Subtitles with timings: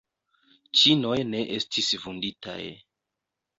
[0.79, 2.59] Ĉinoj ne estis vunditaj.